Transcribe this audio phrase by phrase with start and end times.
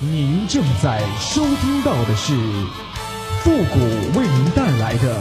[0.00, 2.32] 您正在收听到的是
[3.42, 3.80] 复古
[4.16, 5.20] 为您带来的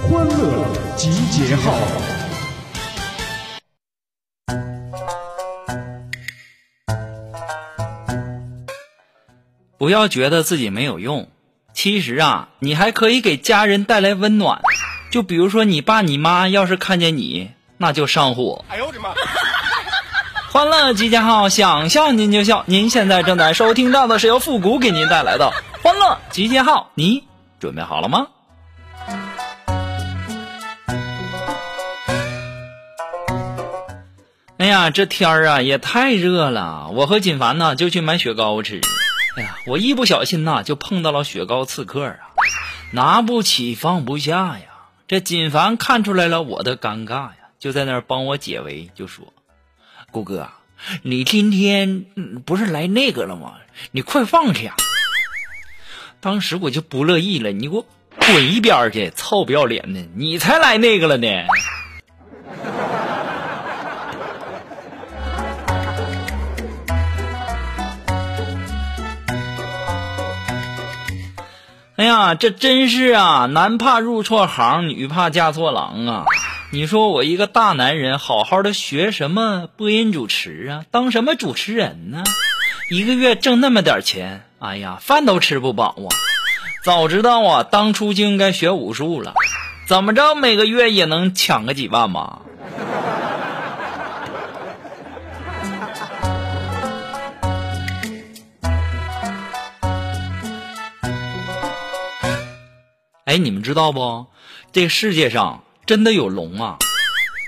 [0.00, 0.64] 欢乐
[0.96, 1.74] 集结号。
[9.76, 11.28] 不要觉得自己没有用，
[11.74, 14.62] 其实啊，你还可以给家人带来温暖。
[15.10, 18.64] 就比如说，你爸你妈要是看见你，那就上火。
[18.68, 18.87] 哎呦！
[20.58, 22.64] 欢乐集结号，想笑您就笑。
[22.66, 25.52] 您现在正在收听到的是由复古给您带来的
[25.84, 27.22] 欢乐集结号，你
[27.60, 28.26] 准备好了吗？
[34.56, 38.80] 哎呀，这天儿啊也太热了，我和锦凡呢就去买雪糕吃。
[39.36, 42.18] 哎呀，我一不小心呐就碰到了雪糕刺客啊，
[42.90, 44.64] 拿不起放不下呀。
[45.06, 49.32] 这锦凡看出来了我的尴尬呀，就在那儿帮我解围，就说
[50.10, 50.48] ：“顾哥，
[51.02, 52.06] 你今天
[52.44, 53.54] 不是来那个了吗？
[53.90, 54.74] 你快放下！”
[56.20, 57.86] 当时我就不乐意了，你给我
[58.18, 60.00] 滚一边去，臭不要脸的！
[60.14, 61.28] 你才来那个了呢！
[71.96, 76.24] 哎呀，这真是啊，男怕入错行，女怕嫁错郎啊！
[76.70, 82.22] 你说我一个大男人，好好的学什么播音主持啊，当什么主持人呢？
[82.90, 86.08] 一个月挣那么点钱，哎呀，饭都吃不饱啊！
[86.84, 89.32] 早知道啊，当初就应该学武术了，
[89.86, 92.42] 怎么着每个月也能抢个几万吧？
[103.24, 104.26] 哎，你们知道不？
[104.70, 106.76] 这世界上真的有龙啊！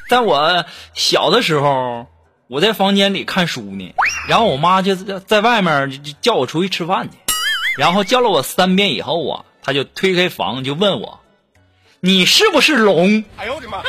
[0.08, 2.06] 在我小的时候，
[2.48, 3.94] 我在房间里看书呢，
[4.26, 7.18] 然后我妈就在外面就叫我出去吃饭去，
[7.76, 11.20] 然后叫了我三遍以后啊，她就推开房就问我
[12.00, 13.82] ：“你是不是龙？” 哎呦我的妈！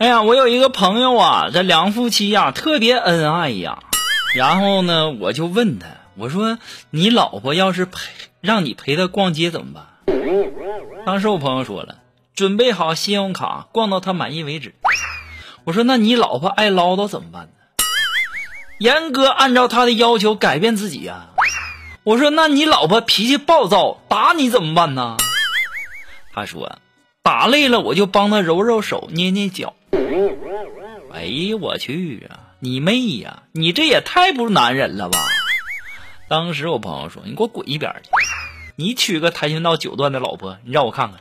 [0.00, 3.80] 哎呀，我有一个朋友啊，这两夫妻呀特别恩爱呀。
[4.34, 6.56] 然后呢，我就问他，我说
[6.88, 8.00] ：“你老婆要是陪
[8.40, 9.84] 让你陪她逛街怎么办？”
[11.04, 11.98] 当时我朋友说了
[12.34, 14.74] ：“准备好信用卡，逛到她满意为止。”
[15.64, 17.50] 我说：“那你老婆爱唠叨怎么办呢？”
[18.80, 21.28] 严格按照她的要求改变自己呀。
[22.04, 25.18] 我说：“那你老婆脾气暴躁，打你怎么办呢？”
[26.32, 26.78] 他说
[27.22, 29.74] ：“打累了我就帮他揉揉手，捏捏脚。”
[31.12, 32.54] 哎呀，我去啊！
[32.60, 33.42] 你妹呀！
[33.52, 35.18] 你这也太不男人了吧！
[36.28, 38.10] 当时我朋友说：“你给我滚一边去！
[38.76, 41.20] 你娶个跆拳道九段的老婆，你让我看看。”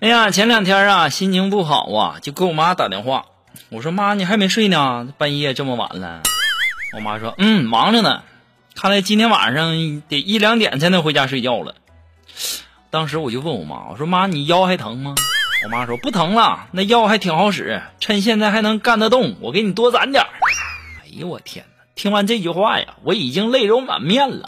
[0.00, 3.26] 哎呀，前两天啊，心情不好啊，就给我妈打电话。
[3.68, 5.12] 我说妈，你还没睡呢？
[5.18, 6.22] 半夜这么晚了。
[6.96, 8.22] 我妈说：“嗯，忙着呢。
[8.74, 11.74] 看来今天晚上得一两点才能回家睡觉了。”
[12.88, 15.14] 当时我就问我妈：“我说妈，你腰还疼吗？”
[15.64, 20.24] 我妈说：“不疼了，那药还挺好使，趁现在还能干得动，我给你多攒点
[21.02, 21.84] 哎呦我天哪！
[21.94, 24.46] 听完这句话呀，我已经泪流满面了。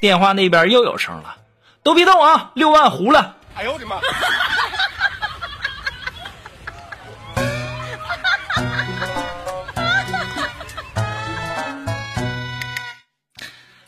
[0.00, 1.36] 电话那边又有声了
[1.84, 4.00] ：“都别动啊，六万糊了。”哎呦我的妈！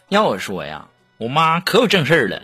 [0.08, 0.88] 要我说呀，
[1.19, 2.42] 我妈可有正事儿了。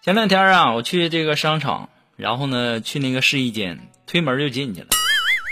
[0.00, 4.86] 前两天啊，我去这个商场，然后呢，去那个试衣间，推门就进去了，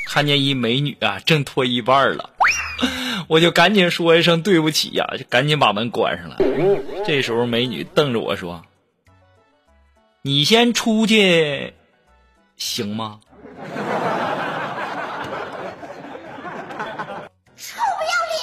[0.07, 2.31] 看见一美女啊，正脱一半了，
[3.29, 6.37] 我就赶紧说一声对不起呀，就赶紧把门关上了。
[7.07, 8.65] 这时候，美女瞪着我说
[10.23, 11.75] ：“你先出去。”
[12.57, 13.21] 行吗？
[17.57, 18.43] 臭不要脸！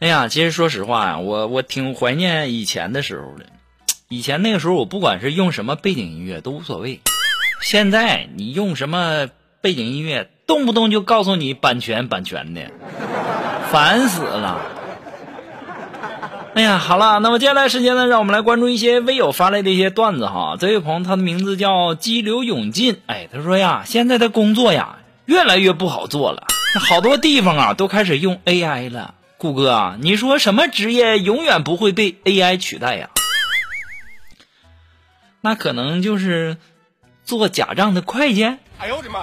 [0.00, 3.46] 哎呀，其实说实话呀，我我挺怀念以前的时候的。
[4.12, 7.00] 以前那个时候，我不管是用什么背景音乐都无所谓。
[7.62, 9.28] 现在你用什么
[9.62, 12.70] 背景音乐，动不动就告诉你版权版权的，
[13.70, 14.60] 烦死了。
[16.54, 20.58] 哎呀，好了，那么接下来时间呢，让我们来关注一些微友发来的一些段子哈。
[20.60, 26.44] 这位朋友，他的名字叫激流勇进，哎，他说呀，现在的工作呀越来越不好做了，
[26.78, 29.14] 好多地方啊都开始用 AI 了。
[29.38, 33.08] 顾哥啊，你说什么职业永远不会被 AI 取代呀？
[35.42, 36.56] 那可能就是
[37.24, 38.44] 做假账的会计。
[38.78, 39.22] 哎呦我的妈！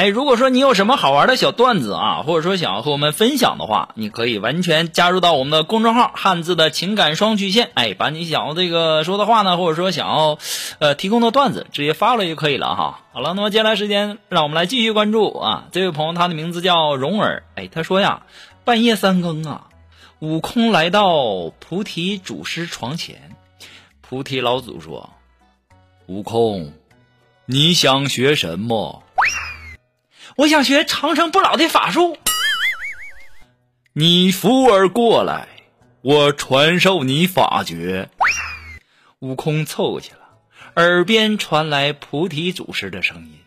[0.00, 7.70] 哎，如果说你有什么好玩的小段子啊，或者说想要和我们分享的话，你可以完全加入到我们的公众号“汉字的情感双曲线”。
[7.76, 10.38] 哎，把你想要这个说的话呢，或者说想要
[10.78, 13.00] 呃提供的段子，直接发了就可以了哈。
[13.12, 17.42] 好了，那么接下来时间，让我们来继续关注啊，这位朋友他的名字叫蓉儿。
[17.56, 18.22] 哎，他说呀，
[18.64, 19.66] 半夜三更啊，
[20.20, 23.36] 悟空来到菩提祖师床前，
[24.00, 25.10] 菩提老祖说
[26.08, 26.72] ：“悟空，
[27.44, 29.02] 你想学什么？”
[30.40, 32.16] 我想学长生不老的法术。
[33.92, 35.48] 你扶儿过来，
[36.00, 38.08] 我传授你法诀。
[39.18, 40.20] 悟空凑过去了，
[40.76, 43.38] 耳边传来菩提祖师的声音：“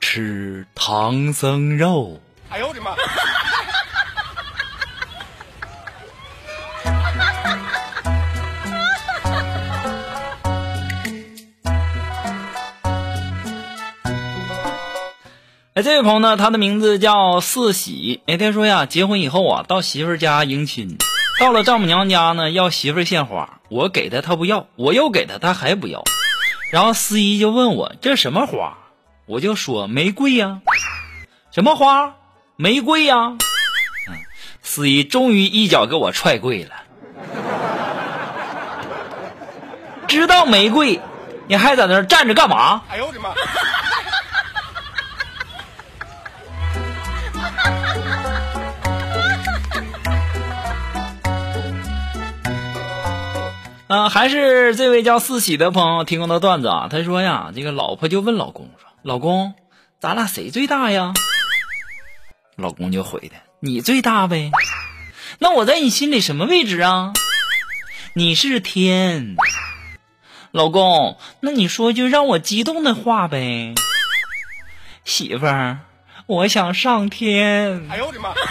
[0.00, 2.92] 吃唐僧肉。”哎呦我的妈！
[15.74, 18.22] 哎，这位朋友呢，他的名字叫四喜。
[18.28, 20.98] 哎，他说呀，结婚以后啊，到媳妇家迎亲，
[21.40, 26.04] 到了丈母娘家呢，要媳妇献花，我给他，他不要；我又给他，他还不要。
[26.70, 28.78] 然后司仪就问我这什么花，
[29.26, 30.60] 我就说玫瑰呀。
[31.50, 32.14] 什么花？
[32.54, 33.36] 玫瑰呀。
[34.62, 36.70] 司仪终于一脚给我踹跪了。
[40.06, 41.00] 知道玫瑰，
[41.48, 42.82] 你还在那站着干嘛？
[42.88, 43.30] 哎呦我的妈！
[53.94, 56.88] 啊，还是这位叫四喜的朋友提供的段子啊。
[56.90, 59.54] 他说呀，这个老婆就问老公说：“老公，
[60.00, 61.14] 咱俩谁最大呀？”
[62.58, 64.50] 老公就回的：“你最大呗。”
[65.38, 67.12] 那我在你心里什么位置啊？
[68.14, 69.36] 你是天。
[70.50, 73.74] 老公，那你说句让我激动的话呗。
[75.04, 75.78] 媳妇儿，
[76.26, 77.88] 我想上天。
[77.88, 78.34] 哎呦我的妈！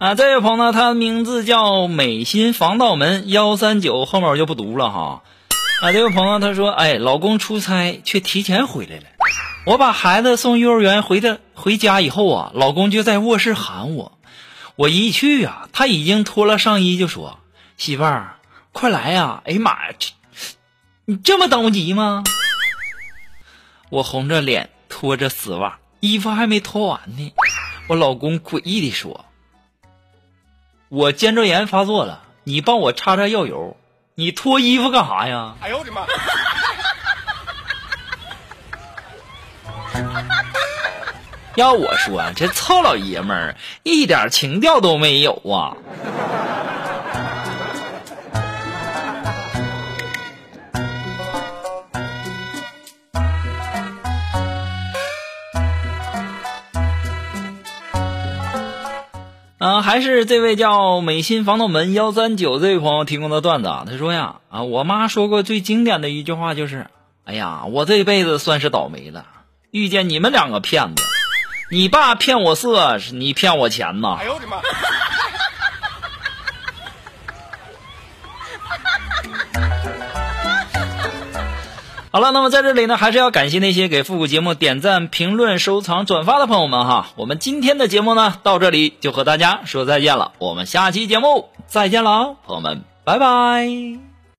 [0.00, 5.22] 啊，这位朋友呢，他名字叫美心防盗门幺三九，后面我就不读了哈。
[5.82, 9.02] 啊，这位朋友他说，哎，老公出差却提前回来了，
[9.66, 14.18] 我把孩子送幼儿园回的回家以后啊，老公就在卧室喊我，
[14.74, 17.38] 我一去啊，他已经脱了上衣就说，
[17.76, 18.36] 媳妇儿，
[18.72, 19.42] 快来呀！
[19.44, 19.94] 哎呀妈呀，
[21.04, 22.24] 你这么着急吗？
[23.90, 27.34] 我红着脸拖着丝袜，衣服还没脱完呢，
[27.88, 29.26] 我老公诡异的说。
[30.90, 33.76] 我肩周炎发作了，你帮我擦擦药油。
[34.16, 35.54] 你脱衣服干啥呀？
[35.60, 36.04] 哎呦我的妈！
[41.54, 45.76] 要我说，这臭老爷们儿一点情调都没有啊！
[59.60, 63.84] 啊，还是这位叫美心防盗门幺三九这位朋友提供的段子啊。
[63.86, 66.86] 他说呀，啊，我妈说过最经典的一句话就是，
[67.26, 69.26] 哎呀，我这辈子算是倒霉了，
[69.70, 71.02] 遇见你们两个骗子。
[71.70, 74.16] 你爸骗我色，你骗我钱呐。
[74.18, 74.56] 哎呦我的妈！
[82.12, 87.10] 好了，那么在这里呢，还是要感谢那些给复古节目点赞、评论、收藏、转发的朋友们哈。
[87.14, 90.32] 我们今天的节目呢，到这里就和大家说再见了。
[90.38, 94.09] 我们下期节目再见了，朋友们，拜拜。